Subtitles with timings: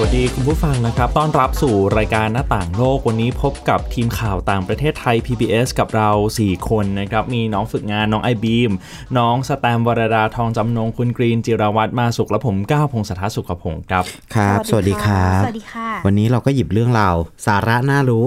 [0.00, 6.10] วัสดีคุณผู้ฟังนะครับ ต้อนรับสู่รายการหน้าต่างโลก วันนี้พบกับทีมข่าวต่างประเทศไทย PBS กับเรา
[6.40, 8.70] 4 คนนะครับ มีน้องฝึกงานน้องไอบีม
[9.18, 18.24] น้องสแตมวรดาทองจำนง คุณกรีน จิรวัตรมาสุข และผมก้าวพงศธรสุขพงศ์ครับ ครับ สวัสดีครับ สวัสดีค่ะ วันนี้เราก็หยิบเรื่องราวสาระน่ารู้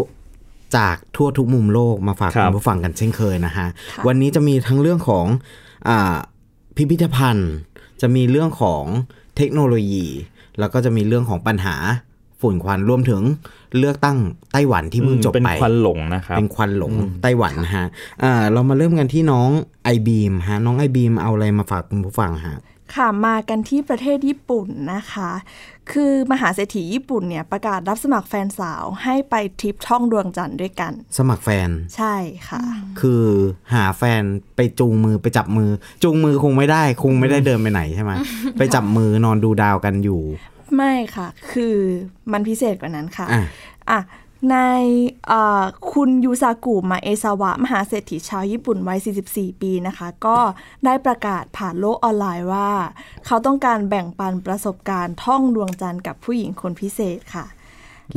[0.78, 3.68] จากทั่วทุกมุมโลกมาฝากครับคุณผู้ฟังกันเช่นเคยนะฮะ
[4.08, 5.26] วันนี้จะมีทั้งเรื่องของ
[5.88, 6.16] อา
[6.76, 7.52] พิพิธภัณฑ์
[8.02, 8.84] จะมีเรื่องของ
[9.38, 10.08] เทคโนโลยี
[10.60, 11.76] แล้วก็จะมีเรื่องของปัญหา
[12.42, 13.22] ฝุ่นควันรวมถึง
[13.78, 14.18] เลือกตั้ง
[14.54, 17.86] ไต้หวันที่เพิ่งจบเป็นไปควันหลงนะครับ เป็นควันหลงไต้หวันนะฮะ
[18.24, 19.50] อ่าเรามาเริ่มกันที่น้อง
[19.84, 22.58] ไอบีมฮะน้องไอบีมเอาอะไรมาฝากคุณผู้ฟังฮะ
[22.96, 25.32] ค่ะมากันที่ประเทศญี่ปุ่นนะคะ
[25.92, 32.16] คือมหาเศรษฐีญี่ปุ่นเนี่ยประกาศรับสมัครแฟนสาวให้ไปทริปท่องดวงจันทร์ด้วยกัน สมัครแฟนใช่
[32.50, 32.62] ค่ะ
[33.02, 33.26] คือ
[33.74, 34.22] หาแฟน
[34.56, 35.70] ไปจูงมือไปจับมือ
[36.04, 38.12] จูงมือคงไม่ได้คงไม่ได้เดินไปไหนใช่ไหม
[38.58, 40.22] ไปจับมือนอนดูดาวกันอยู่
[40.76, 41.78] ไม่ค่ะ คือ
[42.32, 43.44] มันพิเศษกว่านั้นค่ะอะ
[43.92, 44.00] อะ
[44.52, 44.58] ใน
[45.28, 49.00] เอ่อคุณยูซากุมาเอซาวะ มหาเศรษฐีชาวญี่ปุ่นวัย
[49.30, 50.38] 44 ปีนะคะ ก็
[50.86, 52.70] ได้ประกาศผ่านโลกออนไลน์ว่า
[53.26, 57.46] เขาต้องการแบ่งปันประสบการณ์ท่องดวงจันทร์กับผู้หญิงคนพิเศษค่ะ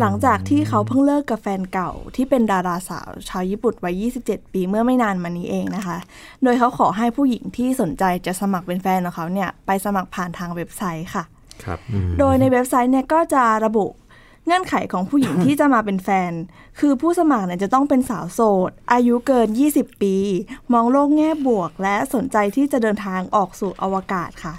[0.01, 5.97] หลังจากที่เขาเพิ่งเลิกกับแฟนเก่าที่เป็นดาราสาวชาวญี่ปุ่นวัย 27 ปีเมื่อไม่นานมานี้เองนะคะ
[6.43, 11.25] โดยเขาขอให้ผู้หญิงที่สนใจจะสมัครเป็นแฟนของเขาเนี่ยไปสมัครผ่านทางเว็บไซต์ค่ะ
[11.65, 11.79] ครับ
[12.19, 13.87] โดยในเว็บไซต์เนี่ยก็จะระบุ
[14.47, 16.33] เงื่อนไขของผู้หญิงที่จะมาเป็นแฟน
[16.79, 20.17] คือผู้สมัครเนี่ยจะต้องเป็นสาวโสด อายุเกิน 20 ปี
[20.73, 24.55] มองโลกแง่บวก และสนใจที่จะเดินทางออกสู่อวกาศค่ะ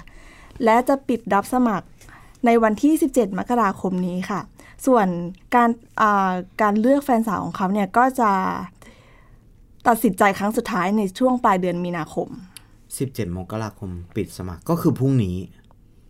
[0.64, 1.86] และจะปิดรับสมัคร
[2.46, 4.40] ในวันที่ 17 มกราคมนี้ค่ะ
[4.86, 5.06] ส่วน
[5.54, 8.30] การอ่าการเลือกแฟนสาวของเขาเนี่ยก็จะ
[9.88, 12.28] ตัดสินใจครั้งสุดท้ายในช่วงปลายเดือนมีนาคม
[12.82, 15.36] 17 มกราคมปิดสมัครก็คือพรุ่งนี้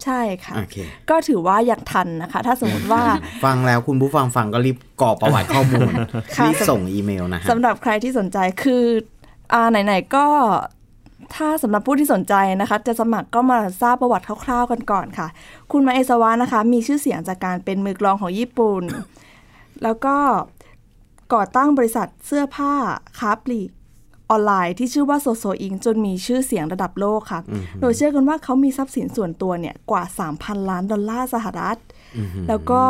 [0.05, 0.77] ใช่ค่ะโอเค
[1.11, 3.03] ก็ถือว่ายังทันนะคะ ถ้าสมมติว่า
[3.45, 5.93] ฟังแล้วคุณผู้ฟังฟังก็รีบกรอกประวัติข้อมูล
[6.37, 8.85] ค่ะรีบส่งอีเมลนะฮะสำหรับใครที่สนใจคือ
[9.53, 10.27] อ่าไหนๆก็
[11.35, 15.29] ถ้าสำหรับผู้ที่สนใจนะคะ จะสมัครก็มาทราบประวัติคร่าวๆกันก่อนค่ะ
[15.73, 18.83] คุณมาเอซาวะนะคะ มีชื่อเสียงจากการเป็นมือกลองของญี่ปุ่น
[19.83, 20.17] แล้วก็
[21.35, 22.75] ก่อตั้งบริษัทเสื้อผ้า
[23.19, 23.71] ค้าปลีก
[24.31, 27.41] ออนไลน์ที่ชื่อว่าโซโซอิงจนมีชื่อเสียงระดับโลกค่ะ
[27.81, 30.05] โดยเชื่อกันว่าเขามีทรัพย์สินส่วนตัวเนี่ยกว่า
[30.37, 31.77] 3,000 ล้านดอลลาร์สหรัฐ
[32.49, 32.83] แล้วก็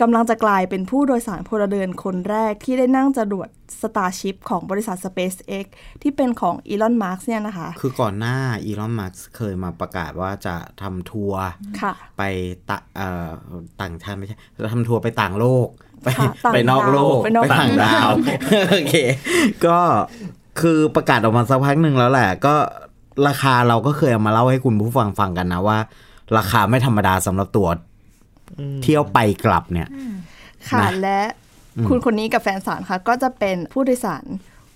[0.00, 3.48] กำลังจะกลายเป็นผู้โดยสารพลเรือนคนแรกที่ได้นั่งจรวด
[3.80, 5.64] Starship ของบริษัท SpaceX
[6.02, 11.42] ที่เป็นของอีลอนมัสก์เนี่ยนะคะ คือก่อนหน้าอีลอนมัสก์เคยมาประกาศว่าจะทำทัวร์
[11.80, 12.22] ค่ะไป
[12.68, 13.30] ตะเอ่อ
[13.80, 15.68] ต่างชาติไม่ใช่จะทำทัวร์ไปต่างโลก
[16.02, 18.10] ไปค่ะต่างไปนอกโลกดาวไปนอกต่างดาวดาว
[18.72, 18.94] โอเค
[19.66, 19.78] ก็
[20.62, 22.54] คือประกาศออกมาสักพักหนึ่งแล้วแหละ ก็
[23.28, 25.78] ราคาเราก็เคยเอามาเล่าให้คุณผู้ฟังฟังกันนะว่า
[26.36, 27.68] ราคาไม่ธรรมดาสำหรับตัว
[28.82, 29.88] เที่ยวไปกลับเนี่ย
[30.70, 31.20] ค่ะนะและ
[31.88, 34.24] คุณคนนี้กับแฟนสารค่ะ ก็จะเป็นผู้โดยสาร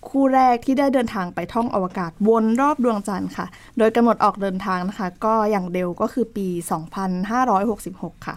[0.09, 3.47] คู่แรกที่ได้เดินทางไปท่องอวกาศวนรอบดวงจันทร์ค่ะ
[3.79, 6.49] โดยกำหนดออกเดินทางนะคะ ก็อย่างเร็วก็คือปี
[7.37, 8.37] 2566 ค่ะ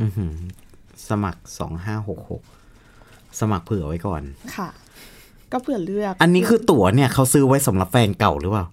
[0.00, 0.34] อื้อหือ
[1.08, 2.42] สมัครสองห้าหกหก
[3.40, 4.22] สมัครเผื่อไว้ก่อน
[4.56, 4.68] ค่ะ
[5.54, 8.66] ก็เผื่อเลือก อันนี้คือตั๋วเนี่ยเขาซื้อไว้สำหรับแฟนเก่าหรือเปล่า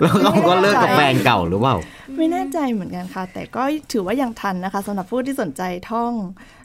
[0.00, 1.76] แล้วเขาก็เลิกกับแฟนเก่าหรือเปล่า
[2.16, 3.62] ไม่แน่ใจเหมือนกันค่ะ แต่ก็
[3.92, 6.12] ถือว่ายังทันนะคะสำหรับผู้ที่สนใจท่อง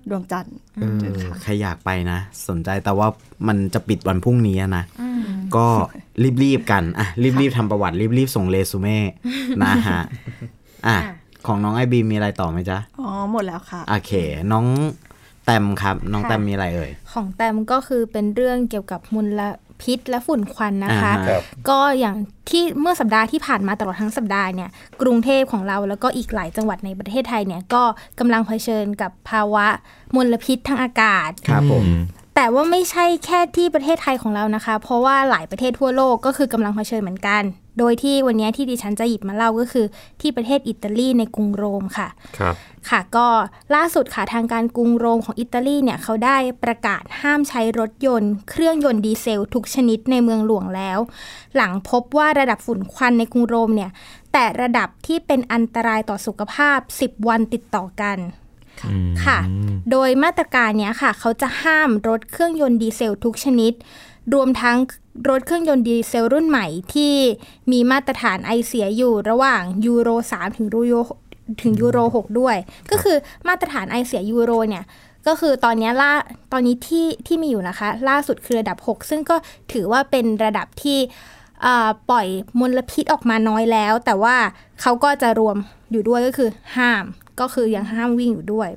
[0.09, 2.19] ดวงจันทร์เออใครอยากไปนะ
[2.49, 3.07] สนใจแต่ว่า
[3.47, 4.83] มันจะปิดวันพรุ่งนี้อะนะ
[5.55, 5.65] ก็
[6.43, 7.07] รีบๆกันอะ
[7.41, 8.97] รีบๆทำประวัติรีบๆส่งเรซูเม่
[9.63, 10.01] นะฮะ
[10.87, 10.97] อะ
[11.47, 14.11] ของน้องไอบีมีอะไรต่อไหมจ๊ะ อ๋อ หมดแล้วค่ะ โอเค
[14.51, 14.65] น้อง
[15.47, 19.41] แตมครับ น้องค่ะแตมมีอะไรเอ่ย ของแตมก็คือเป็นเรื่องเกี่ยวกับมล
[19.81, 22.15] พิษและฝุ่นควันนะคะอ่าฮะก็อย่าง
[22.49, 24.69] ที่เมื่อสัปดาห์ที่ผ่านมาตลอดทั้งสัปดาห์เนี่ย
[25.01, 27.83] กรุงเทพของเราแล้วก็อีกหลายจังหวัดในประเทศไทยเนี่ยก็
[28.19, 29.67] กำลังเผชิญกับภาวะ
[30.15, 31.85] มลพิษทางอากาศครับผม
[32.35, 37.43] แต่ว่าไม่ใช่แค่ที่ประเทศไทยของเรานะคะ เพราะว่าหลายประเทศทั่วโลกก็คือกำลังเผชิญเหมือนกัน
[37.77, 39.85] โดยที่วันนี้ที่ดิฉันจะหยิบมาเล่าก็คือ
[40.21, 42.07] ที่ประเทศอิตาลีในกรุงโรมค่ะ
[42.37, 42.55] ครับ
[42.89, 43.27] ค่ะ ก็
[43.75, 50.99] ล่าสุดค่ะทางการกรุงโรมของอิตาลีเนี่ยเขาได้ประกาศห้ามใช้รถยนต์ เครื่องยนต์ดีเซลทุกชนิดในเมืองหลวงแล้ว
[51.55, 53.91] หลังพบว่าระดับฝุ่นควันในกรุงโรมเนี่ย
[54.33, 58.17] แต่ระดับที่เป็นอันตรายต่อสุขภาพ 10 วันติดต่อกัน
[59.25, 59.39] ค่ะ
[59.91, 63.73] โดยมาตรการเนี้ยค่ะ เขาจะห้ามรถเครื่องยนต์ดีเซลทุกชนิด
[64.33, 64.77] รวมทั้ง
[65.29, 67.13] รถเครื่องยนต์ดีเซลรุ่นใหม่ที่
[67.71, 70.95] มีมาตรฐานไอเสียอยู่ระหว่างยูโร 3 ถึงยูโร
[71.61, 72.55] ถึงยูโร 6 ด้วย
[72.91, 73.17] ก็คือ
[73.47, 74.83] มาตรฐานไอเสียยูโรเนี่ย
[75.27, 76.11] ก็คือตอนนี้ล่า
[76.51, 79.35] ตอนนี้ที่ที่มีอยู่นะคะ ล่าสุดคือระดับ 6 ซึ่งก็
[79.73, 80.99] ถือว่าเป็นระดับที่
[81.65, 82.27] อ่าปล่อย
[82.59, 84.35] มลพิษออกมาน้อยแล้ว แต่ว่า
[84.81, 85.57] เขาก็จะรวม
[85.91, 87.03] อยู่ด้วยก็คือห้าม
[87.39, 88.69] ก็คือยังห้ามวิ่งอยู่ด้วย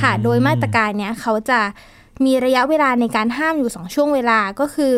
[0.00, 1.60] ค่ะ โดยมาตรการเนี้ยเขาจะ
[2.24, 4.94] มีระยะเวลาในการห้ามอยู่ 2 ช่วงเวลาก็คือ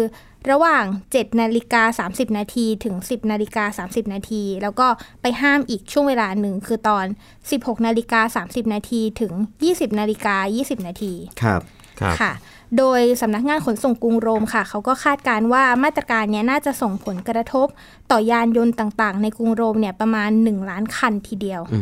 [0.51, 4.87] ระหว่าง 7 นาฬิกา 30 นาทีถึง 10 นาฬิกา 30 นาที แล้วก็
[5.23, 7.07] ไปห้ามอีกช่วงเวลาหนึ่งคือตอน
[7.45, 9.33] 16 นาฬิกา 30 นาทีถึง
[9.67, 11.61] 20 นาฬิกา 20 นาทีครับ
[12.01, 12.33] ครับค่ะ
[12.79, 17.67] โดยสำนักงานขนส่งกรุงโรมค่ะ เขาก็คาดการณ์ว่ามาตรการเนี้ยน่าจะส่งผลกระทบ
[18.11, 21.81] ต่อยานยนต์ต่างๆ ในกรุงโรมเนี่ยประมาณ 1 ล้านคันทีเดียวอื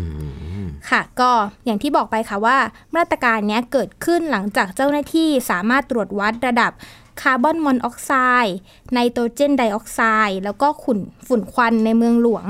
[0.64, 1.31] มค่ะ ก็
[1.64, 2.56] อย่างที่บอกไปค่ะว่า
[2.96, 6.72] มาตรการเนี้ยเกิดขึ้นหลังจากเจ้าหน้าที่สามารถตรวจวัดระดับ
[7.20, 8.12] คาร์บอนมอนอกไซ
[8.44, 8.59] ด์
[8.93, 12.47] ไนโตรเจนไดออกไซด์แล้วก็ขุ่นฝุ่นควันในเมืองหลวง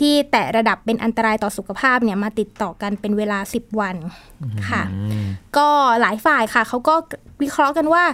[0.00, 3.96] ที่แตะระดับเป็นอันตรายต่อสุขภาพเนี่ยมาติดต่อกันเป็นเวลา 10 วัน
[4.68, 4.82] ค่ะ
[5.56, 5.68] ก็
[6.00, 6.94] หลายฝ่ายค่ะเขาก็
[7.42, 8.04] วิเคราะห์กันว่า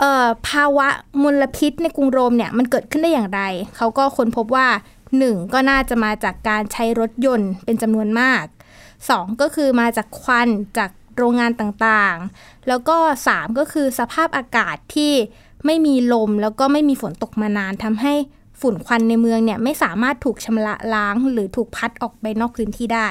[0.00, 0.88] เอ่อภาวะ
[1.22, 3.42] มลพิษในกรุงโรมเนี่ยมันเกิดขึ้นได้อย่างไร
[3.76, 4.68] เขาก็ค้นพบว่า
[5.18, 8.44] หนึ่งก็น่าจะมาจากการใช้รถยนต์เป็นจำนวนมาก
[9.10, 10.48] สองก็คือมาจากควัน
[10.78, 12.96] จาก โรงงานต่างๆ แล้วก็
[13.26, 15.12] สามก็คือสภาพอากาศที่
[15.66, 18.14] ไม่มีลมแล้วก็ไม่มีฝนตกมานานทำให้
[18.60, 23.08] ฝุ่นควันในเมืองเนี่ยไม่สามารถถูกชำระล้างหรือถูกพัดออกไปนอกพื้นที่ได้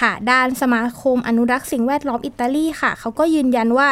[0.00, 3.88] ค่ะ ด้านสมาคมอนุรักษ์สิ่งแวดล้อมอิตาลีค่ะ เขาก็ยืนยันว่า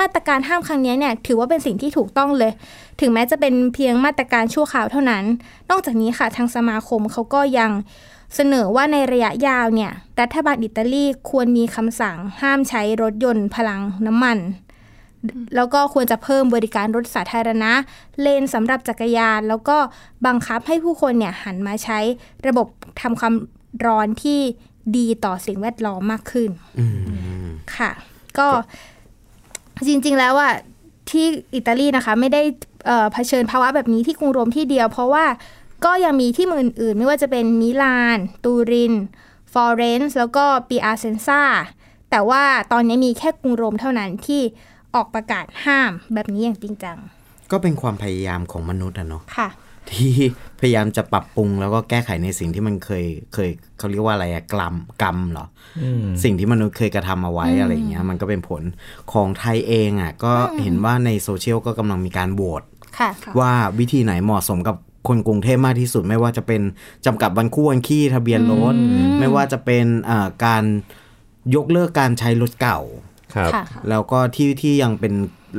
[0.00, 2.52] มาตรการห้ามครั้งนี้เนี่ยถือว่าเป็นสิ่งที่ถูกต้องเลย
[3.00, 5.24] ถึงแม้จะเป็นเพียงมาตรการชั่วคราวเท่านั้น
[5.70, 7.70] นอกจากนี้ค่ะทางสมาคมเขาก็ยัง
[8.34, 14.38] เสนอว่าในระยะยาวเนี่ยรัฐบาลอิตาลีควรมีคำสั่งห้ามใช้รถยนต์พลังน้ำมัน
[15.56, 17.72] แล้วก็ควรจะเพิ่มบริการรถสาธารณะ
[18.20, 19.76] เลนสำหรับจักรยาน แล้วก็
[20.26, 21.98] บังคับให้ผู้คนเนี่ยหันมาใช้
[22.46, 22.66] ระบบ
[23.00, 23.34] ทำความ
[23.86, 24.40] ร้อนที่
[24.96, 26.50] ดีต่อสิ่งแวดล้อมมากขึ้น
[27.76, 27.90] ค่ะ
[28.38, 28.48] ก็
[29.88, 30.54] จริง ๆ แล้วอะ
[31.10, 31.26] ที่
[31.56, 32.42] อิตาลีนะคะ ไม่ได้
[32.86, 35.24] เอ่อเผชิญภาวะแบบนี้ที่กรุงโรมที่เดียว เพราะว่า
[35.84, 38.94] ก็ยังมีที่เมืองอื่นๆ ไม่ว่าจะเป็นมิลาน ตูริน
[39.52, 41.42] ฟลอเรนซ์ แล้วก็ปิอาเซนซา
[42.10, 42.42] แต่ว่า
[42.72, 44.42] ตอนนี้มีแค่กรุงโรมเท่านั้นที่
[44.94, 46.98] ออกประกาศห้ามแบบนี้อย่างจริงจัง
[47.50, 49.48] ก็เป็นความพยายามของมนุษย์อะเนาะค่ะ
[49.90, 50.12] ที่
[50.60, 55.46] พยายามจะปรับปรุงแล้วก็แก้ไขในสิ่งที่มันเคยเคยเขาเรียกว่าอะไรอะกรรมกรรมเหรอ
[55.82, 55.84] อ
[56.24, 58.62] สิ่งที่มนุษย์เคยกระทำเอาไว้อะไรอย่างเงี้ย มันก็เป็นผล
[59.12, 60.32] ของไทยเองอะก็
[60.62, 62.62] เห็นว่าในโซเชียลก็กำลังมีการโหวต
[62.98, 64.76] ค่ะว่าวิธีไหนเหมาะสมกับ
[65.08, 66.62] คนกรุงเทพมากที่สุด ไม่ว่าจะเป็น
[67.06, 68.74] จำกัดวันคู่วันขี้ทะเบียนรถ
[69.18, 70.64] ไม่ว่าจะเป็นอ่าการ
[71.54, 72.80] ยกเลิกการใช้รถเก่า
[73.34, 75.14] ครับค่ะแล้วก็ที่ที่ยังเป็น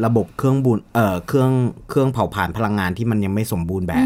[0.06, 1.52] ระบบเครื่องบุนเอ่อเครื่อง
[1.90, 4.06] เครื่องเผาผลาญพลังงานที่มันยังไม่สมบูรณ์แบบ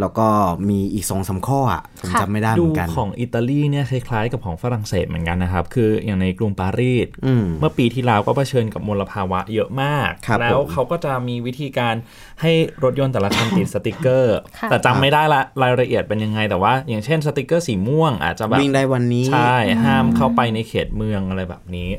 [0.00, 0.26] แล้วก็
[0.68, 11.94] มีอีกสองสามข้ออะผมค่ะจำไม่ได้เหดูมือนกันของอิตาลีเนี่ยคล้ายๆกับของฝรั่งเศสเหมือนกันนะครับ คืออย่างในกรุงปารีสอืมเมื่อปีที่แล้วก็เผชิญกับมลภาวะเยอะมากครับแล้วผมเขาก็จะมีวิธีการ
[12.42, 12.52] ให้
[12.84, 21.90] รถยนต์แต่ละคันติดสติกเกอร์ค่ะแต่จำไม่ได้ละรายละเอียดเป็นยังไงแต่ว่า อย่างเช่นสติกเกอร์สีม่วงอาจจะแบบวิ่งได้วันนี้ใช่ห้ามเข้าไปในเขตเมืองอะไรแบบนี้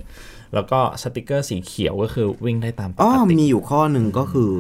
[0.53, 4.51] แล้วก็สติกเกอร์สีเขียวก็คือวิ่งได้ตามปอ๋อกติมีอยู่ข้อหนึ่งก็คือ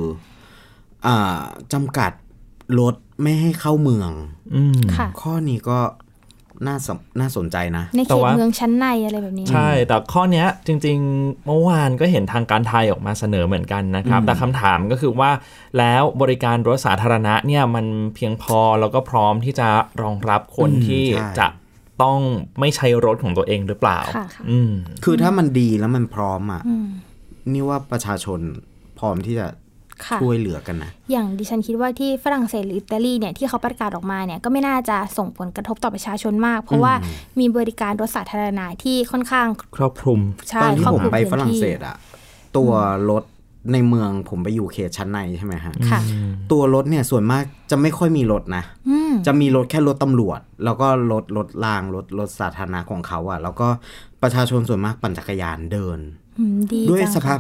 [1.05, 1.39] อ่า
[1.73, 2.11] จำกัด
[2.79, 4.11] รถไม่ให้เข้าเมือง
[4.55, 5.79] อืมค่ะข้อนี้ก็
[6.67, 15.31] น่าสนน่าสนใจนะ ในแต่เขตว่าเมืองชั้นในอะไรแบบนี้ ใช่ แต่ข้อเนี้ยจริงๆ เมื่อวานก็เห็นทางการไทยออกมาเสนอเหมือนกันนะครับ แต่คำถามก็คือว่า
[15.77, 19.67] แล้วบริการรถสาธารณะเนี่ยมันเพียงพอแล้วก็พร้อมที่จะ
[20.01, 21.47] รองรับคนอืมที่ใช่จะ
[22.03, 22.19] ต้อง
[22.59, 24.71] ไม่ใช้รถของตัวเองหรือเปล่าค่ะอืม
[25.03, 26.87] คือถ้ามันดีแล้วมันพร้อมอะอืม
[27.53, 28.39] นี่ว่าประชาชน
[28.99, 29.47] พร้อมที่จะ
[30.05, 36.93] ค่ะช่วยเหลือกันนะ อย่างดิฉันคิดว่าที่ฝรั่งเศสหรืออิตาลีเนี่ยที่เขาประกาศออกมาเนี่ยก็ไม่น่าจะส่งผลกระทบต่อประชาชนมาก เพราะว่า
[37.39, 39.47] มีบริการรถสาธารณะที่ค่อนข้าง
[39.77, 41.97] ครอบคลุมใช่ตอนที่ครอบผมคลุมไปพื้นฝรั่งที่เศสอะ
[42.57, 42.71] ตัว
[43.09, 43.23] รถ
[43.73, 45.99] ในเมืองผมไปอยู่เขตชั้นในใช่ไหมฮะค่ะ
[46.51, 53.67] ตัวรถเนี่ยส่วนมากจะไม่ค่อยมีรถนะอืมจะมีรถแค่รถตำรวจ แล้วก็รถรถรางรถรถสาธารณะของเขาอะแล้วก็
[54.21, 55.99] ประชาชนส่วนมากปั่นจักรยานเดิน
[56.39, 57.39] อืมดีด้วยจังสภาพ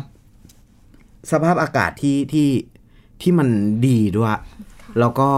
[1.31, 2.49] สภาพอากาศที่ที่
[3.21, 3.49] ที่มัน
[3.87, 4.37] ดีด้วย
[4.99, 5.29] แล้วก็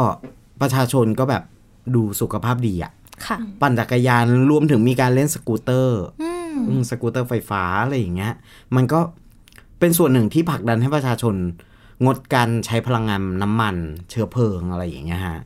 [0.61, 1.43] ประชาชนก็แบบ
[1.95, 2.91] ดูสุขภาพดีอะ
[3.27, 8.33] ค่ะ ปั่นจักรยานรวมถึงมีการเล่นสกูตเตอร์อืมอืมสกูตเตอร์ไฟฟ้าอะไรอย่างเงี้ย
[8.75, 8.99] มันก็
[9.79, 11.35] เป็นส่วนหนึ่งที่ผลักดันให้ประชาชน
[12.05, 13.75] งดการใช้พลังงานน้ำมัน
[14.09, 15.39] เชื้อเพลิงอะไรอย่างเงี้ยฮะ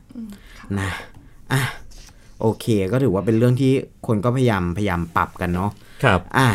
[0.78, 0.90] นะ
[1.52, 1.62] อะ
[2.40, 3.72] โอเค ก็ถือว่าเป็นเรื่องที่
[4.06, 5.70] คนก็พยายามพยายามปรับกันเนาะ
[6.04, 6.48] ครับ อะ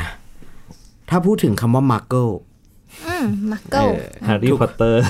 [1.10, 2.28] ถ้าพูดถึงคำว่ามาร์เกิล
[3.08, 3.88] อืมมักเกิล
[4.26, 5.02] แฮร์รี่พอตเตอร์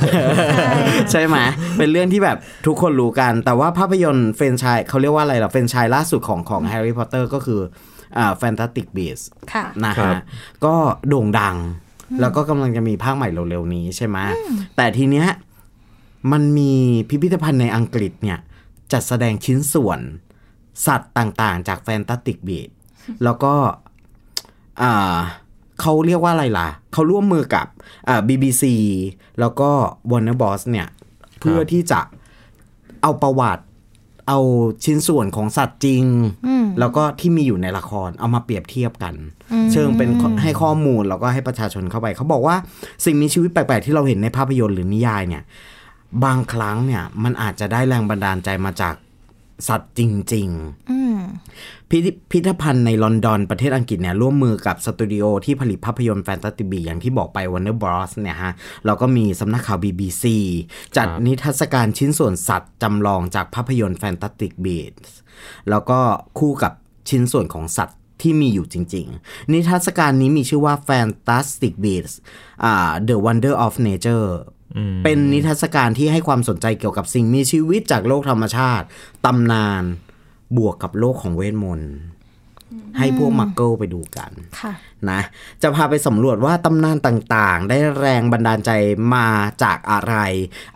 [1.12, 1.38] ใช่ไหม
[1.78, 7.62] เป็นเรื่องที่แบบทุกคนรู้กัน แต่ว่าภาพยนตร์แฟรนไชส์เขาเรียกว่าอะไรล่ะแฟรนไชส์ล่าสุดของของแฮร์รี่พอตเตอร์ก็คือ
[8.18, 9.20] อ่า Fantastic Beasts
[9.54, 10.16] ค่ะนะครัฮะบ
[10.66, 10.76] ก็
[11.10, 11.56] โด่งดัง
[12.20, 14.18] แล้วก็กำลังจะมีภาคใหม่เร็วๆนี้ใช่ไหม
[14.76, 15.28] แต่ทีเนี้ย
[16.32, 16.74] มันมี
[17.10, 18.40] พิพิธภัณฑ์ในอังกฤษเนี่ย
[18.92, 20.00] จัดแสดงชิ้นส่วน
[20.86, 22.70] สัตว์ต่างๆ จากแฟนตาติกบีด
[23.24, 23.54] แล้วก็
[24.82, 25.18] อ่า
[25.82, 27.68] เขาเรียกว่าอะไรล่ะ เขาร่วมมือกับ
[28.10, 28.64] อ่า BBC
[29.40, 29.70] แล้วก็
[30.10, 30.88] Warner Bros เนี่ย
[31.40, 32.00] เพื่อที่จะ
[33.02, 33.64] เอาประวัติ
[34.28, 34.40] เอา
[34.86, 36.04] ชิ้นส่วนของสัตว์จริง
[36.80, 39.14] แล้วก็ที่มีอยู่ในละครเอามาเปรียบเทียบกัน
[39.72, 42.56] เชิงเป็นข้อให้ข้อมูลแล้วก็ให้ประชาชนเข้าไป เขาบอกว่า
[43.06, 45.44] สิ่งมีชีวิตแปลกๆที่เราเห็นในภาพยนตร์หรือนิยายเนี่ย
[46.24, 48.96] บางครั้งเนี่ยมันอาจจะได้แรงบันดาลใจมาจาก
[49.68, 50.02] สัตว์จ
[50.34, 51.20] ริงๆอืม
[51.90, 58.54] พิพิพิธภัณฑ์ในลอนดอนประเทศอังกฤษเนี่ยร่วมมือกับสตูดิโอที่ผลิตภาพยนตร์แฟนตาซีบีอย่างที่บอกไป Warner Bros เนี่ยฮะ
[58.86, 60.24] แล้วก็มีสำนักข่าว BBC
[60.98, 64.94] จัดครับนิทรรศการชิ้นส่วนสัตว์จำลองจากภาพยนตร์แฟนตาติกบีด
[65.70, 66.00] แล้วก็
[66.40, 66.74] คู่กับ
[67.10, 72.16] ชิ้นส่วนของสัตว์ที่มีอยู่จริง ๆ นิทรรศการนี้มีชื่อว่า Fantastic Beasts
[72.64, 74.28] อ่า The Wonder of Nature
[75.04, 78.86] เป็นนิทรรศการที่ให้ความสนใจเกี่ยวกับสิ่งมีชีวิตจากโลกธรรมชาติ
[79.26, 79.84] ตำนาน
[80.58, 81.94] บวกกับโลกของเวทมนต์
[82.98, 84.74] ให้พวกมักเกิลไปดูกันค่ะ
[85.10, 85.22] นะ
[85.62, 88.72] จะพาไปสำรวจว่าตำนานต่างๆ ได้แรงบันดาลใจ
[89.16, 89.28] มา
[89.64, 90.16] จากอะไร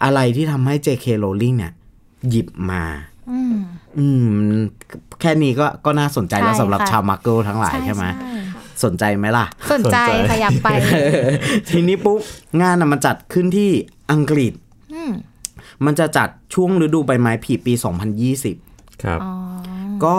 [0.04, 1.06] อะไรที่ทำให้ J.K.
[1.24, 1.74] Rowling เนี่ย
[2.30, 2.84] หยิบมา
[3.32, 3.56] อืม
[3.98, 4.28] อืม
[5.22, 8.06] แค่นี้ก็ก็น่าสนใจแล้วใช่สำหรับค่ะชาวมักเกิลทั้งหลายใช่ไหม
[8.86, 10.68] สนใจไหมล่ะสนใจสนใจค่ะอยากไป
[11.70, 12.20] ทีนี้ปุ๊บ
[12.62, 13.70] งานน่ะมันจัดขึ้นที่
[14.12, 14.54] อังกฤษ
[14.94, 15.12] อืม
[15.86, 17.74] มันจะจัดช่วงฤดูใบไม้ผลิปี
[18.38, 19.32] 2020 ครับอ๋อ
[20.06, 20.18] ก็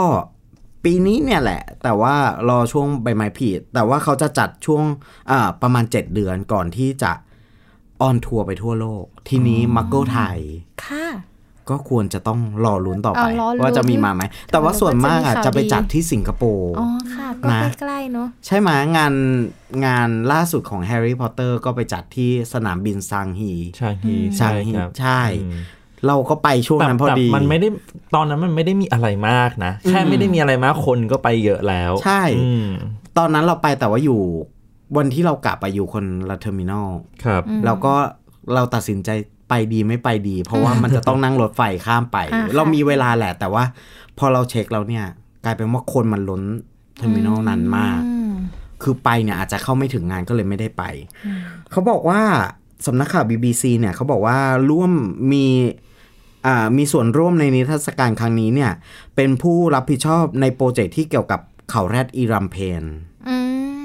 [0.84, 2.14] ปีนี้เนี่ยแหละ แต่ว่า
[2.48, 4.84] รอช่วงใบไม้ผลิแต่ว่าเขาจะจัดช่วง
[5.30, 7.12] อ่าประมาณ 7 เดือนก่อนที่จะ
[8.00, 10.38] on tour ไปทั่วโลก ทีนี้มักเกิลไทย
[10.84, 11.06] ค่ะ
[11.72, 19.14] ก็ควรจะต้องรอลุ้นต่อไปเอารอลุ้นว่าจะมีมาไหม แต่ว่าส่วนมากอะว่าจะจะมีไปข่าวดีจัดที่สิงคโปร์อ๋อค่ะก็นะใกล้ๆเนาะใช่ไหมงาน
[19.86, 25.58] งานล่าสุดของแฮร์รี่พอตเตอร์ก็ไปจัดที่สนามบินชางงีชางงีชางงีครับใช่อืม
[26.06, 27.68] เราก็ไปช่วงแต่นั้นพอแต่ดี มันไม่ได้
[28.14, 32.66] ตอนนั้นมันไม่ได้มีอะไรมากนะ แค่ไม่ได้มีอะไรมากคนก็ไปเยอะแล้ว ใช่อืม
[33.18, 34.20] ตอนนั้นเราไปแต่ว่าอยู่
[34.96, 36.88] วันที่เรากลับไปอยู่คนละ terminal
[37.24, 37.94] ครับ แล้วก็
[38.54, 39.10] เราตัดสินใจ
[39.52, 43.64] ไปดีไม่ไปดี เพราะว่ามันจะต้องนั่งรถไฟข้ามไปอ่าค่ะเรามีเวลาแหละ แต่ว่า
[44.18, 45.04] พอเราเช็คแล้วเนี่ย
[45.44, 46.42] กลายเป็นว่าคนมันล้น
[46.96, 48.32] terminal นั้นมากอืม
[48.82, 50.82] คือไปเนี่ยอาจจะเข้าไม่ถึงงานก็เลยไม่ได้ไป
[51.70, 52.20] เขาบอกว่า
[52.86, 54.38] สำนักข่าว BBC เนี่ยเขาบอกว่า
[54.70, 54.92] ร่วม
[55.32, 55.46] มี
[56.46, 58.72] อ่ามีส่วนร่วมในนิทรรศการครั้งนี้เนี่ย
[59.16, 61.40] เป็นผู้รับผิดชอบใน project ที่เกี่ยวกับ
[61.70, 62.84] เขาแรด Erumpent
[63.28, 63.38] อื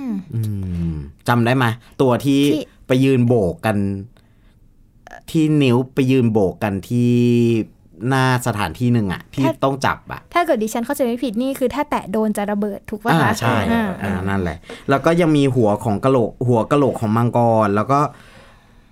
[0.05, 0.39] มอื
[0.91, 0.93] ม
[1.27, 1.65] จำได้ไหม
[2.01, 3.77] ตัวที่ที่ไปยืนโบกกัน
[5.31, 7.11] ที่นิ้วไปยืนโบกกันที่
[8.09, 14.57] หน้าสถานที่หนึ่งอะที่ต้องจับอะถ้าเกิดดิฉันเข้าใจไม่ผิดนี่คือถ้าแตะโดนจะระเบิดถูกป่ะอ่าคะใช่อ่าอ่านั่นแหละ
[14.89, 17.99] แล้วก็ยังมีหัวของกะโหลกหัวกะโหลกของมังกร แล้วก็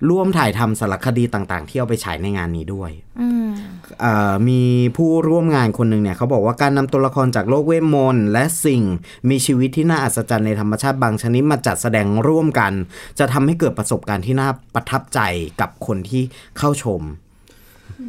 [0.10, 3.50] ร่วมถ่ายทำสารคดีต่างๆ ที่เอาไปฉายในงานนี้ด้วยอืม
[4.04, 4.62] อ่ามี
[4.98, 8.82] ผู้ร่วมงานคนหนึ่งเนี่ยเขาบอกว่าการนำตัวละครจากโลกเวทมนต์และสิ่ง
[9.30, 12.74] มีชีวิตที่น่าอัศจรรย์ในธรรมชาติบางชนิดมาจัดแสดงร่วมกัน
[13.20, 15.20] จะทำให้เกิดประสบการณ์ที่น่าประทับใจ
[15.62, 16.24] กับคนที่
[16.58, 17.04] เข้าชม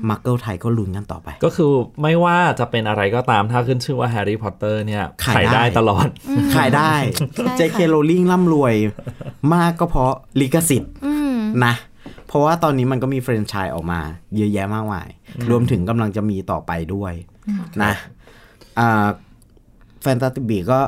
[0.09, 1.73] มักเกิลไทยก็ลุ้นกันต่อไป ก็คือ
[2.03, 6.07] ไม่ว่าจะเป็นอะไรก็ตามถ้าขึ้นชื่อว่าแฮร์รี่พอตเตอร์เนี่ย ขายได้ได้ตลอด
[6.55, 7.79] ขายได้ใช่ค่ะเจ.เค.
[7.91, 8.75] โรว์ลิงร่ำรวย
[9.55, 10.96] มากก็เพราะลิขสิทธิ์อืม
[11.65, 11.75] นะ
[12.27, 14.01] เพราะว่าตอนนี้มันก็มีแฟรนไชส์ออกมา
[14.37, 15.09] เยอะแยะมากมาย
[15.51, 17.13] รวมถึงกำลังจะมีต่อไปด้วย
[17.83, 17.93] นะ
[18.79, 19.07] อ่า
[20.03, 20.81] Fantastic Beasts ก็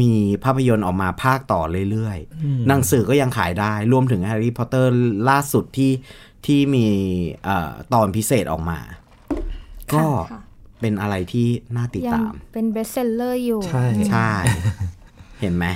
[0.00, 4.90] มีภาพยนตร์ออกมาภาคต่อเรื่อยๆ หนังสือก็ยังขายได้ รวมถึงแฮร์รี่พอตเตอร์
[5.28, 5.92] ล่าสุดที่
[6.46, 6.86] ที่มี
[7.44, 8.78] เอ่อตอนพิเศษออกมา
[9.94, 10.40] ก็ค่ะ
[10.80, 14.30] เป็นอะไรที่น่าติดยังตาม เป็น bestseller อยู่ ใช่ใช่
[15.40, 15.66] เห็นไหม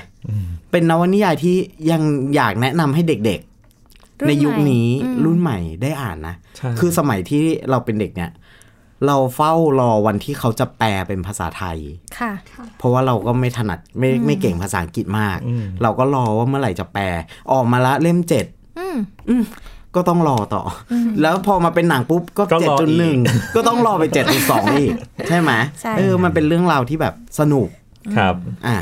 [0.70, 1.56] เป็นนวนิยายที่
[1.90, 2.02] ยัง
[2.34, 3.53] อยากแนะนำให้เด็กๆ
[4.26, 4.88] ในยุคนี้
[5.24, 8.30] รุ่นใหม่ได้อ่านนะใช่คือสมัยที่เราเป็นเด็กเนี่ย
[9.06, 11.78] เราเฝ้ารอวันที่เขาจะแปลเป็นภาษาไทย
[12.18, 12.32] ค่ะ
[12.78, 15.38] เพราะว่าเราก็ไม่ถนัดไม่ไม่เก่งภาษาอังกฤษมาก
[15.82, 17.04] เราก็รอว่าเมื่อไหร่จะแปล
[17.52, 18.46] ออกมาละเล่มเจ็ด
[18.78, 18.86] อื
[19.40, 19.44] ม
[19.94, 24.94] ก็ต้องรอต่ออแล้วพอมาเป็นหนังปุ๊บก็ก็เจ็ดรอจุดอีหนึ่งกก็ต้องรอไปเจ็ดจุดสองอีก
[25.28, 27.68] ใช่ไหมใช่เออมันเป็นเรื่องราวที่แบบสนุก
[28.16, 28.34] ครับ
[28.66, 28.76] อะ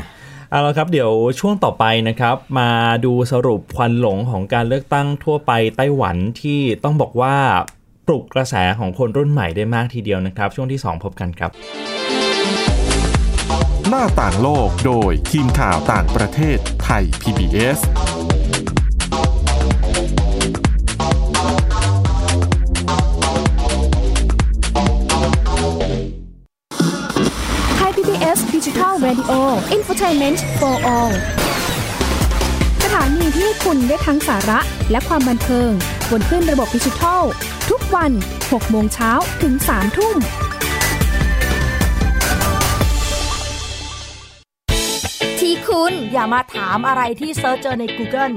[0.53, 2.69] เอาละครับเดี๋ยวช่วงต่อไปนะครับมา
[3.05, 7.35] ดูสรุปควันหลงของการเลือกตั้งทั่วไปไต้หวันที่ต้องบอกว่า
[8.07, 11.51] ปลุกกระแสของคนรุ่นใหม่ได้มากทีเดียวนะครับ ช่วงที่ 2 พบกันครับ
[13.89, 17.79] หน้าต่างโลกโดยทีมข่าวต่างประเทศไทย PBS
[29.07, 29.41] Radio
[29.75, 31.13] Infotainment for All
[32.83, 34.59] สถานีที่ให้คุณได้ทั้งสาระ
[34.91, 35.69] และความบันเทิง
[36.11, 37.23] บนคลื่นระบบดิจิทัล
[37.69, 39.11] ทุกวัน 6 โมงเช้า
[39.43, 40.15] ถึง 3 ทุ่ม
[45.39, 48.33] ที่คุณอย่ามาถามอะไรที่ search เจอใน Google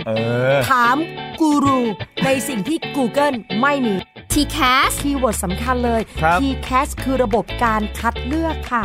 [0.71, 0.97] ถาม
[1.41, 1.81] กูรู
[2.25, 3.95] ในสิ่งที่ Google ไม่มี
[4.33, 6.03] TCAS keyword สำคัญเลย
[6.41, 8.85] TCAS คือระบบการคัดเลือกค่ะ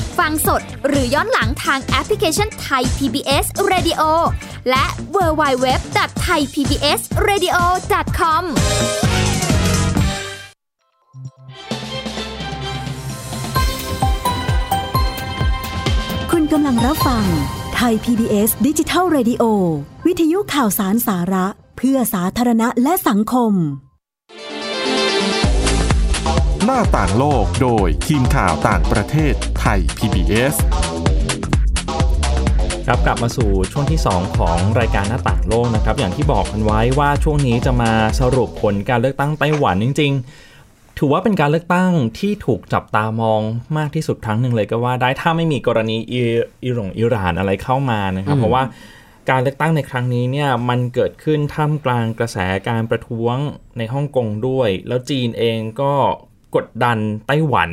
[0.19, 4.01] ฟังสดหรือย้อนหลังทางแอปพลิเคชันไทย PBS Radio
[4.69, 7.57] และ w w w t h a i PBS Radio
[8.19, 8.43] com
[16.31, 17.25] คุณกำลังรับฟัง
[17.75, 19.43] ไทย PBS ดิจิทัล Radio
[20.05, 21.45] วิทยุข่าวสารสาระ
[21.77, 23.53] เพื่อสาธารณะและสังคม
[26.67, 30.55] หน้าต่างโลกโดยทีมข่าวต่างประเทศไทย PBS
[32.85, 40.11] ครับกลับมาสู่ช่วงที่ 2 ของรายการหน้าต่างโลกนะครับ อย่างที่บอกกันไว้ว่าช่วงนี้จะมาสรุปผลการเลือกตั้งไต้หวันจริง
[40.55, 43.41] ๆ ถือว่าเป็นการเลือกตั้งที่ถูกจับตามอง
[43.77, 46.21] มากที่สุดครั้งหนึ่งเลยก็ว่าได้ถ้าไม่มีกรณีอิ
[46.63, 48.63] อิหร่งอิหร่านอะไรเข้ามานะครับ เพราะว่า
[49.29, 52.37] การเลือกตั้งในครั้งนี้เนี่ยมันเกิดขึ้นท่ามกลางกระแส
[52.69, 53.35] การประท้วง
[53.77, 55.93] ในฮ่องกงด้วย แล้วจีนเองก็
[56.55, 57.71] กดดันไต้หวัน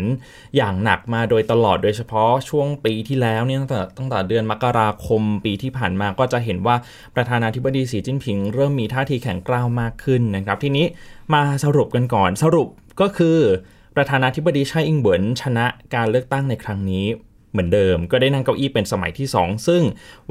[0.56, 6.76] อย่างหนักมาโดยตลอดโดยเฉพาะช่วงปีที่แล้วเนี่ยตั้งแต่ตั้งแต่เดือนมกราคมปีที่ผ่านมาก็จะเห็นว่า
[7.14, 10.87] ประธานาธิบดีสีจิ้นผิง เริ่มมีท่าทีแข็งกร้าวมากขึ้นนะครับ ทีนี้
[11.35, 12.68] มาสรุปกันก่อนสรุป
[13.00, 13.38] ก็คือ
[13.96, 17.07] ประธานาธิบดีไช่อิงเหวินชนะการเลือกตั้งในครั้งนี้
[17.53, 19.83] เหมือนเดิมก็ได้นั่งเก้าอี้เป็นสมัยที่ 2 ซึ่ง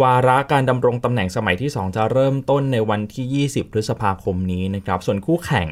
[0.01, 5.67] วาระการดำรงตำแหน่งสมัยที่ 2 จะเริ่มต้นในวันที่ 20 พฤษภาคมนี้นะครับ ส่วนคู่แข่ง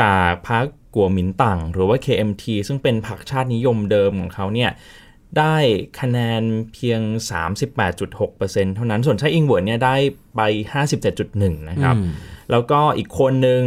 [0.00, 0.64] จากพรรค
[0.98, 4.70] กัวหมินตั่งหรือว่า KMT ซึ่งเป็นพรรคชาตินิยมเดิมของเขาเนี่ย
[5.38, 5.56] ได้
[6.00, 7.00] คะแนนเพียง
[7.68, 9.96] 38.6%เท่านั้น ส่วนไช่อิงเหวินเนี่ยได้
[10.36, 10.40] ไป
[11.04, 11.96] 57.1 นะครับ
[12.50, 13.62] แล้วก็อีกคนหนึ่ง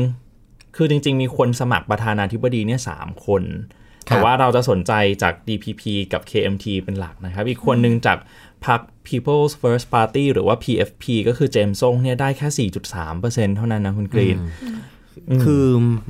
[0.76, 3.44] คือจริง ๆ มีคนสมัครประธานาธิบดีเนี่ยสามคน
[4.06, 8.18] แต่ว่าเราจะสนใจจาก DPP กับ KMT เป็นหลักนะครับ อีกคนหนึ่งจาก
[8.66, 12.68] พรรค People's First Party หรือว่า PFP ก็คือเจมส์ซงเนี่ยได้แค่
[13.02, 14.38] 4.3%เท่านั้นนะคุณกรีน
[15.44, 15.66] คือ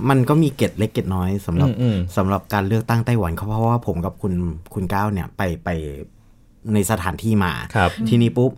[0.10, 4.34] มันก็มีเกร็ดเล็กเกร็ดน้อยสำหรับอืมอืมสำหรับการเลือกตั้งไต้หวันเขาเพราะว่าผมกับคุณ
[4.74, 5.70] คุณก้าวเนี่ยไปไป
[6.74, 8.52] ในสถานที่มาครับทีนี้ปุ๊บ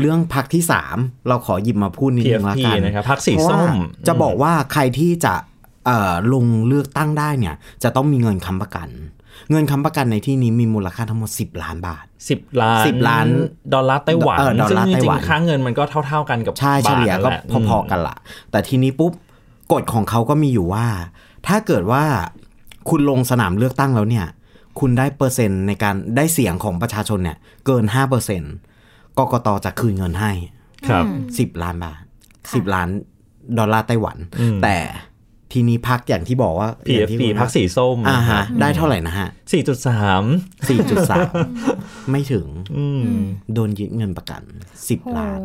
[0.00, 0.96] เรื่องพักที่สาม
[1.28, 3.74] เราขอหยิบมาพูดนิดนึงละ PFP กันนะครับพรรคสีเพาะว่าส้ม
[4.06, 5.34] จะบอกว่าใครที่จะ
[5.86, 8.88] เอ่อลงเลือกตั้งได้เนี่ย จะต้องมีเงินค้ำประกัน
[9.50, 13.26] เงินค้ำประกันในที่นี้มีมูลค่าทั้งหมด 10 ล้านบาท 10 ล้าน 10 ล้าน
[13.74, 18.16] ดอลลาร์ไต้หวันเออดอลลาร์ซึ่งจไต้ริหงวันๆค่าเงินมันก็เท่า ๆกันกับใช่เฉลี่ยก็บาทนั่นแหละพอๆกันละ
[18.50, 19.12] แต่ทีนี้ปุ๊บ
[19.72, 20.86] กฎของเขาก็มีอยู่ว่า
[21.46, 22.04] ถ้าเกิดว่า
[22.88, 24.26] คุณลงสนามเลือกตั้งแล้วเนี่ย
[24.80, 28.54] คุณได้เปอร์เซ็นต์ในการได้เสียงของประชาชนเนี่ย เกินห้าเปอร์เซ็นต์
[29.18, 30.32] กกตจะคืนเงินให้
[30.88, 31.04] ครับ
[31.38, 32.00] สิบล้านบาท
[32.54, 32.88] สิบล้าน
[33.58, 34.16] ดอลลาร์ไต้หวัน
[34.62, 34.76] แต่
[35.52, 41.32] ทีนี้พักอย่างที่บอกว่าอย่างที่ PFP คุณพรรคสีส้มอ่าฮะได้เท่าไหร่นะฮะ4.3สี่จุดสาม
[42.10, 43.02] ไม่ถึงอืม
[43.54, 44.42] โดนยึดเงินประกัน
[44.88, 45.40] สิบโหล้าน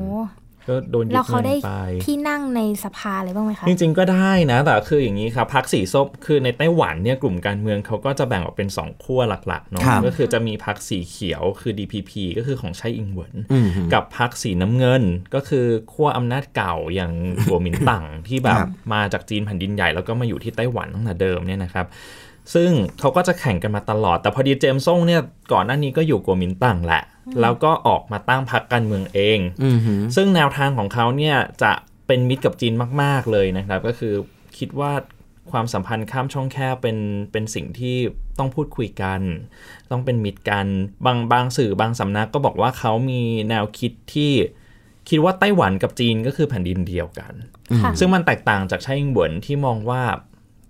[0.69, 1.71] ก็โดนยึแล้ดวเขาเงินได้ไป
[2.05, 15.03] ที่นั่งในสภาเลยบ้างไหมคะ จริงๆก็ได้นะ แต่คืออย่างนี้ครับพรรคสีส้มคือในไต้หวันเนี่ยกลุ่มการเมืองเขาก็จะแบ่งออกเป็น 2ขั้วหลักๆเนาะครับก็คือจะมีพรรคสีเขียวคือ DPP ก็คือของไช่อิงเหวินอืมกับพรรคสีน้ำเงิน
[15.35, 17.11] ก็คือขั้วอำนาจเก่าอย่าง
[17.45, 21.85] กัวหมินตั๋งที่แบบครับมาจากจีนแผ่นดินใหญ่แล้วก็มาอยู่ที่ไต้หวันตั้งแต่เดิมเนี่ยนะครับ
[22.53, 25.21] ซึ่งเขาก็จะแข่งกันมาตลอด แต่พอดีเจมส์ซ่งเนี่ย
[25.53, 27.03] ก่อนหน้านี้ก็อยู่กัวหมินตั๋งแหละ
[27.41, 31.71] แล้วก็ออกมาตั้งพรรคการเมืองเองอืมฮึซึ่งแนวทางของเขาเนี่ยจะ
[32.07, 34.13] เป็นมิตรกับจีนมาก ๆ เลยนะครับ ก็คือ
[34.57, 34.91] คิดว่า
[35.51, 36.97] ความสัมพันธ์ข้ามช่องแคบเป็น
[37.31, 37.97] เป็นสิ่งที่
[38.39, 39.21] ต้องพูดคุยกัน
[39.91, 40.67] ต้องเป็นมิตรกัน
[41.05, 44.31] บางบางสื่อบางสำนักก็บอกว่าเขามีแนวคิดที่
[45.09, 47.33] คิดว่าไต้หวันกับจีนก็คือแผ่นดินเดียวกัน
[47.83, 50.01] ค่ะซึ่งมันแตกต่างจากไช่อิงเหวินที่มองว่า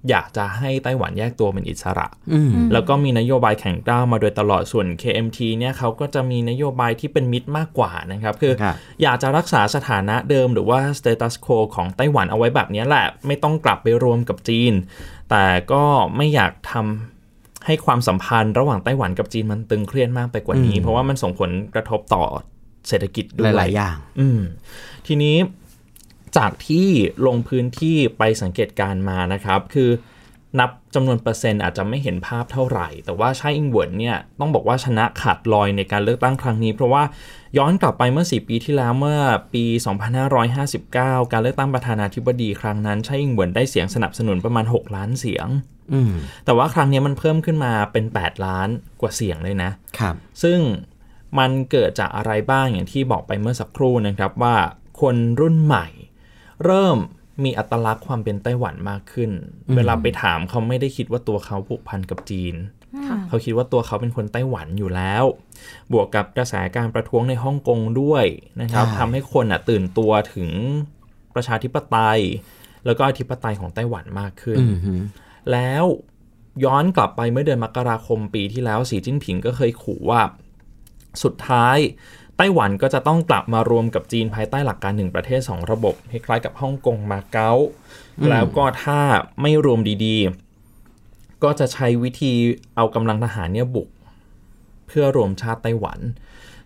[0.10, 14.74] อยากจะให้ไต้หวันแยกตัวเป็นอิสระอืมแล้วก็มีนโยบายแข่งกล้าวมาโดยตลอดส่วน KMT เนี่ยเขาก็จะมีนโยบายที่เป็นมิตรมากกว่านะครับ คือครับอยากจะรักษาสถานะเดิมหรือว่า status quo ของไต้หวันเอาไว้แบบนี้แหละ ไม่ต้องกลับไปรวมกับจีน
[15.30, 15.84] แต่ก็
[16.18, 22.24] ไม่อยากทำให้ความสัมพันธ์ระหว่างไต้หวันกับจีนมันตึงเครียดมากไปกว่านี้ เพราะว่ามันส่งผลกระทบต่อ
[22.88, 24.40] เศรษฐกิจด้หวยลาย ๆ อย่าง อืม
[25.08, 25.36] ทีนี้
[26.38, 26.90] จากที่
[27.28, 29.92] ลงพื้นที่ไปสังเกตการณ์มานะครับ คือ
[30.60, 37.04] นับจำนวนเปอร์เซ็นต์อาจจะไม่เห็นภาพเท่าไหร่ แต่ว่าชาอิงเหวินเนี่ยต้องบอกว่าชนะขาดลอยในการเลือกตั้งครั้งนี้ เพราะว่า
[37.58, 39.22] ย้อนกลับไปเมื่อ 4 ปีที่แล้วเมื่อ
[39.54, 39.66] ปี
[40.30, 45.48] 2559 การเลือกตั้งประธานาธิบดีครั้งนั้นชาอิงเหวินได้เสียงสนับสนุนประมาณ 6 ล้านเสียง
[45.94, 46.14] อืม
[46.46, 48.70] แต่ว่าครั้งนี้มันเพิ่มขึ้นมาเป็น 8 ล้าน
[49.02, 50.60] กว่าเสียงเลยนะครับ ซึ่ง
[51.40, 54.56] มันเกิดจากอะไรบ้างอย่างที่บอกไปเมื่อสักครู่นะครับว่า
[55.02, 55.88] คนรุ่นใหม่
[56.64, 56.98] เริ่ม
[57.44, 59.32] มีอัตลักษณ์ความเป็นไต้หวันมากขึ้น
[59.76, 62.56] เวลาไปถามเขาไม่ได้คิดว่าตัวเขาผูกพันกับจีน
[63.28, 65.24] เขาคิดว่าตัวเขาเป็นคนไต้หวันอยู่แล้ว
[65.94, 68.26] บวกกับกระแสการประท้วงในฮ่องกงด้วย
[68.62, 70.50] นะครับใช่ทำให้คนอะตื่นตัวถึง
[71.36, 72.22] ประชาธิปไตย
[72.86, 74.94] แล้วก็อธิปไตยของไต้หวันมากขึ้นอืมฮึ
[75.52, 75.84] แล้ว
[76.66, 80.22] ย้อนกลับไปเมื่อเดือนมกราคมปีที่แล้วสีจิ้นผิงก็เคยขู่ว่า
[81.24, 81.78] สุดท้าย
[82.38, 87.52] ไต้หวันก็จะต้องกลับมารวมกับจีนภายใต้หลักการหนึ่งประเทศสองระบบคล้ายๆกับฮ่องกงมาเก๊า
[88.30, 89.00] แล้วก็ถ้า
[89.42, 92.34] ไม่รวมดีๆ ก็จะใช้วิธี
[92.76, 93.90] เอากำลังทหารเนี่ยบุก
[94.88, 96.00] เพื่อรวมชาติไต้หวัน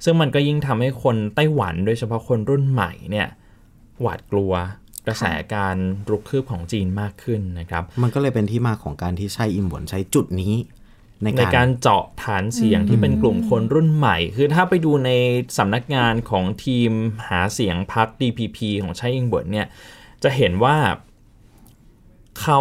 [0.03, 3.27] ซึ่งมันก็ยิ่งทำให้คนไต้หวันโดยเฉพาะคนรุ่นใหม่เนี่ย
[4.01, 4.53] หวาดกลัว
[5.07, 5.75] กระแสการ
[6.09, 10.53] รุกคืบของจีนมากขึ้นนะครับ มันก็เลยเป็นที่มาของการที่ใช้อิมหวนใช้จุดนี้
[11.23, 15.09] ในในการการเจาะฐานเสียงที่เป็นกลุ่มคนรุ่นใหม่ คือถ้าไปดูใน
[15.57, 16.91] สำนักงานของทีม
[17.29, 19.67] หาเสียงพรรค DPP ของชาอิงเบิร์ดเนี่ย
[20.23, 20.77] จะเห็นว่า
[22.41, 22.59] เขา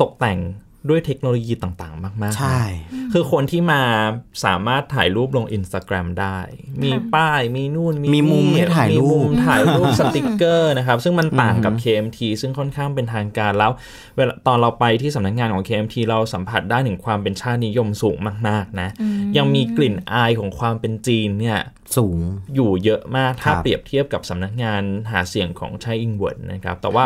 [0.00, 0.38] ตกแต่ง
[0.90, 2.60] ด้วยเทคโนโลยีต่างๆ มากๆนะใช่
[3.12, 3.82] คือคนที่มา
[4.44, 6.38] สามารถถ่ายรูปลง Instagram ได้
[6.84, 13.72] มีป้าย มีนู่น มีมีมุมนี่ให้ถ่ายรูปมีมุมถ่ายรูปสติกเกอร์นะครับ ซึ่งมันต่างกับ KMT ซึ่งค่อนข้างเป็นทางการแล้ว
[14.16, 18.16] เวลาตอนเราไปที่สำนักงานของ KMT เราสัมผัสได้ถึงความเป็นชาตินิยมสูง
[18.48, 18.88] มากๆ นะ
[19.36, 21.58] ยังมีกลิ่นอายของความเป็นจีนเนี่ย
[21.96, 22.18] สูง
[22.54, 27.04] อยู่เยอะมาก ถ้าครับเปรียบเทียบกับสำนักงานหาเสียงของชายอิงเวิร์ดนะครับ แต่ว่า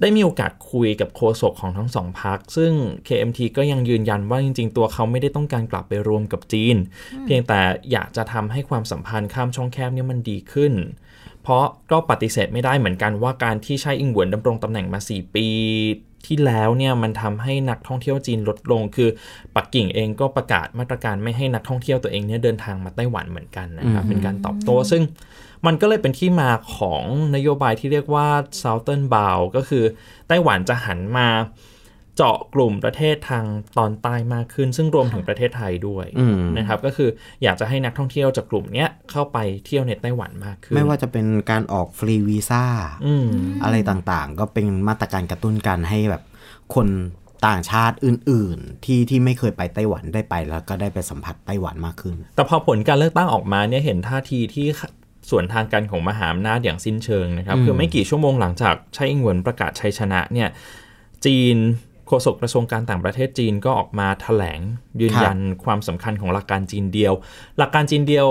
[0.00, 2.72] ได้มีโอกาสคุยกับโฆษกของทั้งสองพัก ซึ่ง
[3.06, 6.76] KMT ก็ยังยืนยันว่าจริง ๆ ตัวเขาไม่ได้ต้องการกลับไปรวมกับจีน
[7.24, 7.60] เพียงแต่
[7.92, 10.72] อยากจะทำให้ความสัมพันธ์ข้ามช่องแคบนี่มันดีขึ้น
[11.42, 15.46] เพราะก็ปฏิเสธไม่ได้เหมือนกันว่าการที่ใชายอิงหวนดำรงตำแหน่งมา 4 ปี
[16.26, 19.08] ที่แล้วเนี่ยมันทำให้นักท่องเที่ยวจีนลดลง คือ
[19.56, 25.02] ปักกิ่งเองก็ประกาศมาตรการไม่ให้นักท่องเที่ยวตัวเองเนี่ยเดินทางมาไต้หวันเหมือนกันนะครับเป็นการตอบโต้ซึ่ง
[25.66, 27.02] มันก็เลยเป็นที่มาของ
[27.36, 28.28] นโยบายที่เรียกว่า
[28.62, 29.84] Southern Bound ก็คือ
[30.28, 31.28] ไต้หวันจะหันมา
[32.16, 33.44] เจาะกลุ่มประเทศทาง
[33.78, 37.08] ตอนใต้มากขึ้น ซึ่งรวมถึงประเทศไทยด้วยอืมนะครับ ก็คือ
[37.42, 42.64] อยากจะให้นักท่องเที่ยวจากกลุ่มเนี้ยเข้าไปเที่ยวในไต้หวันมากขึ้น ไม่ว่าจะเป็นการออกฟรีวีซ่า
[43.06, 43.28] อืม
[43.64, 46.22] อะไรต่างๆ ก็เป็นมาตรการกระตุ้นการให้แบบ
[46.74, 46.88] คน
[47.46, 54.66] ต่างชาติอื่น ๆ ที่ที่ไม่เคยไปไต้หวันได้ไปแล้วก็ได้ไปสัมผัสไต้หวันมากขึ้น แต่พอผลการเลือกตั้งออกมาเนี่ยเห็นท่าทีที่
[55.30, 60.48] ส่วนทางการของมหาอำนาจอย่างสิ้นเชิงนะครับอืมคือไม่กี่ชั่วโมงหลังจากไช่อิงเหวินประกาศชัยชนะเนี่ย
[61.24, 61.56] จีน
[62.06, 64.60] โฆษกกระทรวงการต่างประเทศจีนก็ออกมาถแถลง
[65.00, 67.12] ยืนยันความสำคัญของหลักการจีนเดียว
[67.58, 68.26] หลักการจีนเดียว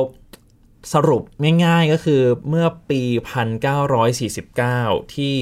[0.94, 1.24] สรุป
[1.66, 3.02] ง่ายๆก็คือเมื่อปี
[4.32, 5.36] 1949 ที่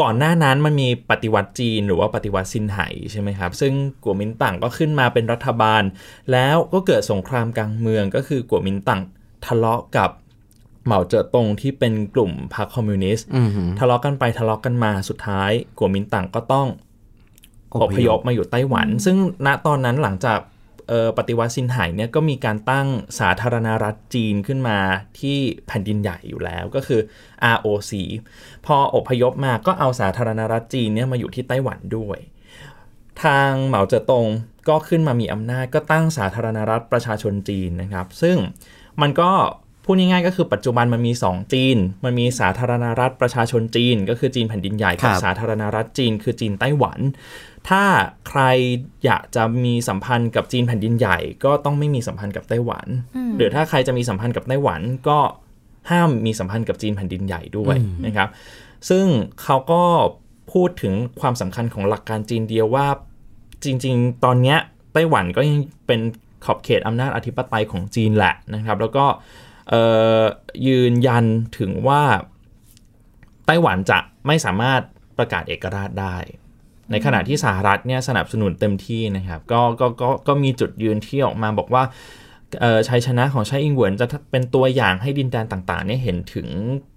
[0.00, 3.72] ก่อนหน้านั้นมันมีปฏิวัติจีนหรือว่าปฏิวัติซินไห่ใช่ไหมครับ ซึ่ง
[4.04, 5.82] กัวมินตั๋งก็ขึ้นมาเป็นรัฐบาล
[6.32, 9.02] แล้วก็เกิดสงครามกลางเมืองก็คือกัวมินตั๋ง
[9.46, 10.10] ทะเลาะกับ
[10.84, 16.68] เหมาเจ๋อตงที่เป็นกลุ่มพรรคคอมมิวนิสต์อือหือทะเลาะกันไปทะเลาะกันมาสุดท้ายกัวมินตั๋งก็ต้อง
[17.82, 20.38] อพยพมาอยู่ไต้หวัน ซึ่งณตอนนั้นหลังจาก
[20.88, 22.86] เอ่อปฏิวัติซินไห่เนี่ยก็มีการตั้ง
[23.20, 24.78] สาธารณรัฐจีนขึ้นมา
[25.20, 27.00] ที่แผ่นดินใหญ่อยู่แล้วก็คือ
[27.56, 27.92] ROC
[28.66, 32.18] พออพยพมาก็เอาสาธารณรัฐจีนเนี่ยมาอยู่ที่ไต้หวันด้วย
[33.24, 34.26] ทางเหมาเจ๋อตง
[34.68, 38.36] ก็ขึ้นมามีอำนาจก็ตั้งสาธารณรัฐประชาชนจีนนะครับ ซึ่ง
[39.02, 39.30] มันก็
[39.84, 46.98] พูดง่ายๆก็คือปัจจุบันมันมี 2 จีน มันมีสาธารณรัฐประชาชนจีน ก็คือจีนแผ่นดินใหญ่กับครับสาธารณรัฐจีน คือจีนไต้หวัน
[47.68, 47.82] ถ้า
[48.28, 48.40] ใคร
[49.04, 52.86] อยากจะมีสัมพันธ์กับจีนแผ่นดินใหญ่ ก็ต้องไม่มีสัมพันธ์กับไต้หวัน
[53.36, 55.18] หรือถ้าใครจะมีสัมพันธ์กับไต้หวันก็
[55.90, 57.76] ห้ามมีสัมพันธ์กับจีนแผ่นดินใหญ่ด้วย
[58.06, 58.28] นะครับ
[58.88, 59.06] ซึ่ง
[59.42, 59.82] เขาก็
[60.52, 62.86] พูดถึงความสำคัญของหลักการจีนเดียวว่า
[63.64, 64.58] จริง ๆ ตอนเนี้ย
[64.92, 66.00] ไต้หวันก็ยังเป็น
[66.44, 69.04] ขอบเขตอำนาจอธิปไตยของจีนแหละนะครับ แล้วก็
[69.68, 69.82] เอ่
[70.20, 70.22] อ
[70.66, 71.24] ยืนยัน
[71.58, 72.02] ถึงว่า
[73.46, 74.80] ไต้หวันจะไม่สามารถ
[75.18, 76.16] ประกาศเอกราชได้
[76.90, 81.82] ในขณะที่สหรัฐเนี่ยสนับสนุนเต็มที่นะครับ ก็ก็ก็ก็มีจุดยืนที่ออกมาบอกว่า
[82.60, 86.48] เอ่อชัยชนะของไช่อิงเหวินจะเป็นตัวอย่างให้ดินแดนต่างๆเนี่ยเห็นถึง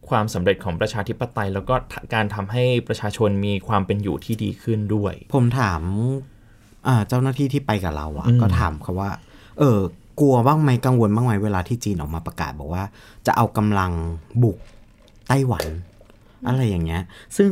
[0.10, 1.75] ความสำเร็จของประชาธิปไตย แล้วก็
[2.13, 5.81] การทำให้ประชาชนมีความเป็นอยู่ที่ดีขึ้นด้วย ผมถาม
[6.88, 9.12] อ่าเจ้าหน้าที่ที่ไปกับเราอะอืมก็ถามเขาว่า
[9.60, 9.80] เออ
[10.20, 12.84] กลัวบ้างไหมกังวลบ้างไหมเวลาที่จีนออกมาประกาศบอกว่า
[13.26, 13.91] จะเอากำลัง
[14.44, 14.58] บุก
[15.28, 15.65] ไต้หวัน
[16.48, 17.02] อะไรอย่างเงี้ย
[17.38, 17.52] ซึ่ง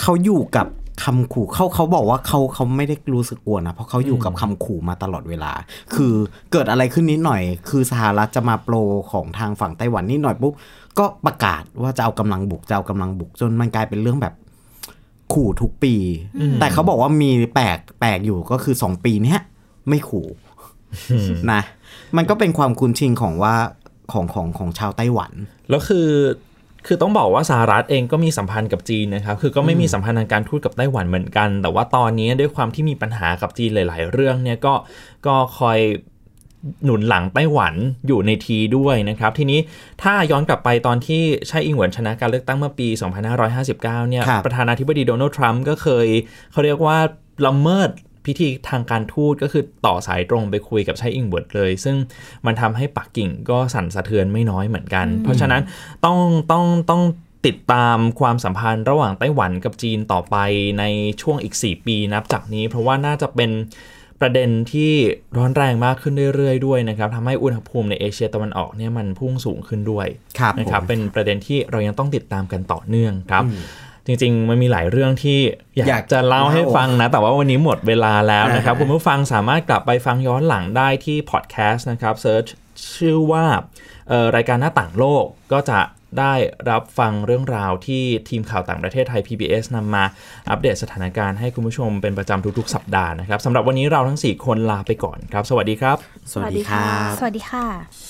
[0.00, 0.66] เขาอยู่กับ
[1.04, 5.52] คำขู่เขาเขาบอกว่าเขาเขาไม่ได้รู้สึกกลัวนะเพราะเขาอยู่กับคำขู่มาตลอดเวลา
[5.94, 6.14] คือ
[6.52, 8.76] เกิดอะไรขึ้นนิดหน่อย คือสหรัฐจะมาโปร
[9.12, 10.52] ของทางฝั่งไต้หวันนิดหน่อยปุ๊บ
[10.98, 14.34] ก็ประกาศว่าจะเอากำลังบุกจะเอากำลังบุกจนมันกลายเป็นเรื่องแบบ
[15.32, 15.94] ขู่ทุกปี
[16.60, 19.40] แต่เขาบอกว่ามีแปลกแปลกอยู่ก็คือสองปีเนี้ย
[19.88, 20.26] ไม่ขู่
[21.52, 21.62] นะ
[22.16, 23.56] มันก็เป็นความคุ้นชินของว่า
[24.12, 25.32] ของของของชาวไต้หวัน
[25.70, 26.08] แล้วคือ
[26.86, 34.74] คือต้องบอกว่าสหรัฐเองก็มีสัมพันธ์กับจีนนะครับ คือก็ไม่มีสัมพันธ์ทางการทูตกับไต้หวันเหมือนกัน แต่ว่าตอนนี้ด้วยความที่มีปัญหากับจีนหลาย ๆ เรื่องเนี่ยก็
[35.26, 35.78] ก็คอย
[36.84, 37.74] หนุนหลังไต้หวัน
[38.06, 39.60] อยู่ในทีด้วยนะครับ ทีนี้
[40.02, 42.88] ถ้าย้อนกลับไปตอนที่ไช่อิงเหวินชนะการเลือกตั้งเมื่อปี
[43.48, 46.06] 2559 เนี่ยครับประธานาธิบดีโดนัลด์ทรัมป์ก็เคย
[46.52, 46.98] เขาเรียกว่า
[47.46, 47.90] ละเมิด
[48.26, 51.96] พิธีทางการทูตก็คือต่อสายตรงไปคุยกับไช่อิงเหวินเลย ซึ่ง
[52.46, 55.62] มันทำให้ปักกิ่งก็สั่นสะเทือนไม่น้อยเหมือนกัน เพราะฉะนั้น
[56.04, 56.18] ต้อง
[56.52, 57.02] ต้องต้อง
[57.46, 60.36] ติดตามความสัมพันธ์ระหว่างไต้หวันกับจีนต่อไป
[60.78, 60.84] ใน
[61.22, 63.50] ช่วงอีก 4 ปีนับจากนี้ เพราะว่าน่าจะเป็น
[64.20, 64.92] ประเด็นที่
[65.36, 70.06] ร้อนแรงมากขึ้นเรื่อยๆด้วยนะครับทำให้อุณหภูมิในเอเชียตะวันออกเนี่ยมันพุ่งสูงขึ้นด้วย
[70.38, 73.44] ครับนะครับผมเป็นประเด็นที่เรายังต้องติดตามกันต่อเนื่องครับ
[74.06, 75.38] จริง ๆ มันมีหลายเรื่องที่
[75.76, 82.46] อยากอยากจะเล่าให้เล่าฟังนะ แต่ว่าวันนี้หมดเวลาแล้วนะครับอ่าคุณผู้ฟังสามารถกลับไปฟังย้อนหลังได้ที่พอดแคสต์นะครับ search
[82.96, 83.44] ชื่อว่า
[84.08, 85.80] เอ่อรายการหน้าต่างโลกก็จะ
[86.20, 86.34] ได้
[86.70, 90.04] รับฟังเรื่องราวที่ทีมข่าวต่างประเทศไทย PBS นำมา
[90.50, 95.96] อัปเดตสถานการณ์ให้คุณผู้ชมเป็นประจำทุกๆ สัปดาห์นะครับสำหรับวันนี้เราทั้ง 4 คนลาไปก่อนครับ สวัสดีครับ
[96.32, 98.09] สวัสดีครับ สวัสดีค่ะ